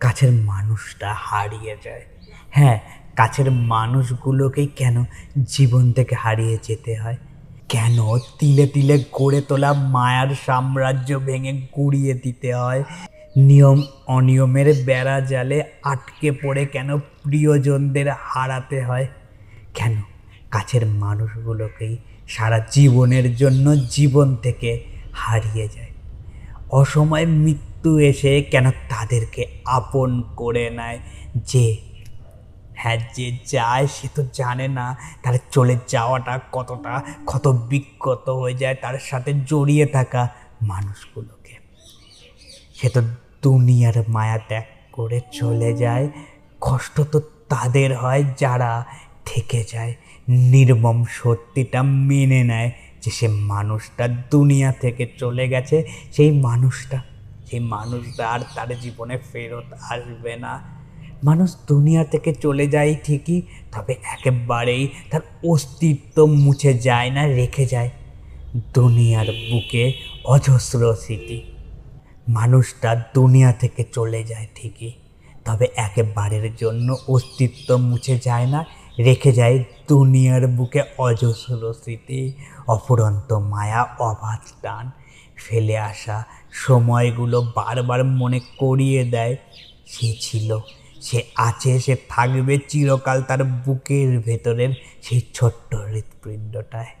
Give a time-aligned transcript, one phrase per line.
[0.00, 2.00] কাছের মানুষটা হারিয়ে যায়।
[2.50, 2.80] হ্যাঁ
[3.16, 5.04] কাছের মানুষগুলোকেই কেন
[5.42, 7.16] জীবন থেকে হারিয়ে যেতে হয়?
[7.68, 12.84] কেন তিলে তিলে গড়ে তোলা মায়ার সাম্রাজ্য ভেঙে গুড়িয়ে দিতে হয়?
[13.36, 19.06] নিয়ম অনিয়মের বেড়া জালে আটকে পড়ে কেন প্রিয়জনদের হারাতে হয়?
[19.74, 20.02] কেন
[20.50, 21.96] কাছের মানুষগুলোকেই
[22.28, 25.88] সারা জীবনের জন্য জীবন থেকে হারিয়ে যায়?
[26.70, 30.98] অসময়ে মৃত্যু এসে কেন তাদেরকে আপন করে নেয়?
[31.36, 31.76] যে
[32.74, 38.74] হ্যাঁ যে যায়, সে তো জানে না তার চলে যাওয়াটা কতটা ক্ষত বিক্ষত হয়ে যায়
[38.74, 40.28] তার সাথে জড়িয়ে থাকা
[40.62, 41.54] মানুষগুলোকে।
[42.74, 43.02] সে তো
[43.42, 46.08] দুনিয়ার মায়া ত্যাগ করে চলে যায়।
[46.60, 48.84] কষ্ট তো তাদের হয় যারা
[49.24, 49.94] থেকে যায়।
[50.28, 52.70] নির্মম সত্যিটা মেনে নেয়
[53.02, 57.02] যে সে মানুষটা দুনিয়া থেকে চলে গেছে, সেই মানুষটা
[57.50, 60.52] সেই মানুষটা আর তার জীবনে ফেরত আসবে না।
[61.24, 67.90] মানুষ দুনিয়া থেকে চলে যায় ঠিকই, তবে একেবারেই তার অস্তিত্ব মুছে যায় না, রেখে যায়
[68.74, 69.92] দুনিয়ার বুকে
[70.24, 71.42] অজস্র স্মৃতি।
[72.28, 74.92] মানুষটা দুনিয়া থেকে চলে যায় ঠিকই,
[75.44, 78.64] তবে একেবারের জন্য অস্তিত্ব মুছে যায় না,
[78.98, 82.32] রেখে যায় দুনিয়ার বুকে অজস্র স্মৃতি,
[82.66, 84.90] অফুরন্ত মায়া, অবাধ টান।
[85.38, 89.36] ফেলে আসা সময়গুলো বারবার মনে করিয়ে দেয়,
[89.86, 90.58] সে ছিল,
[91.00, 94.72] সে আছে, সে থাকবে চিরকাল তার বুকের ভেতরের
[95.02, 96.92] সেই ছোট্ট হৃৎপিণ্ডটায়।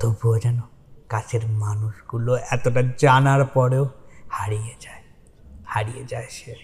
[0.00, 0.60] তবুও যেন
[1.08, 3.88] কাছের মানুষগুলো এতটা জানার পরেও
[4.30, 5.02] হারিয়ে যায়
[5.66, 6.54] হারিয়ে যায় সে।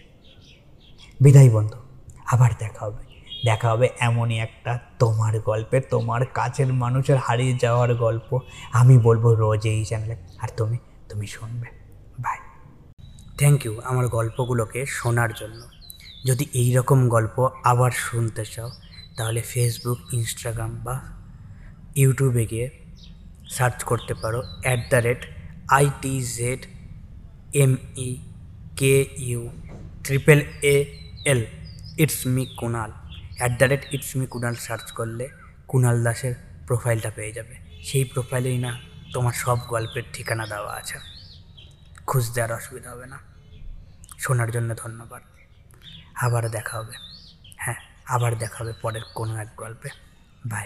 [1.21, 1.79] বিদায় বন্ধু,
[2.27, 3.06] আবার দেখা হবে।
[3.45, 8.39] দেখা হবে এমনই একটা তোমার গল্পে, তোমার কাছের মানুষের হারিয়ে যাওয়ার গল্প।
[8.73, 11.67] আমি বলব রোজ এই চ্যানেলে আর তুমি তুমি শুনবে।
[12.19, 12.39] বাই
[13.39, 15.63] থ্যাংক ইউ আমার গল্পগুলোকে শোনার জন্য।
[16.25, 18.71] যদি এই রকম গল্প আবার শুনতে চাও,
[19.17, 21.01] তাহলে ফেসবুক ইনস্টাগ্রাম বা
[21.97, 22.71] ইউটিউবে গিয়ে
[23.51, 25.27] সার্চ করতে পারো। At the rate
[25.71, 26.67] I T Z
[27.55, 28.17] M E
[28.77, 29.51] K U
[30.05, 30.85] triple A
[31.25, 31.45] L
[31.99, 32.91] it's me Kunal
[33.39, 35.29] at the rate it's me Kunal search করলে
[35.67, 36.35] কুণাল দাসের
[36.67, 38.81] প্রোফাইলটা পেয়ে যাবে। সেই প্রোফাইলেই না,
[39.13, 40.99] তোমার সব গল্পের ঠিকানা দেওয়া আছে।
[42.07, 43.19] খুঁজতে আর অসুবিধা হবে না।
[44.19, 45.23] শোনার জন্য ধন্যবাদ।
[46.15, 46.93] আবার দেখা হবে।
[47.57, 47.75] হ্যাঁ
[48.07, 49.89] আবার দেখা হবে পরের কোনো এক গল্পে।
[50.47, 50.65] বাই